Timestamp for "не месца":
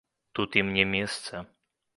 0.79-1.47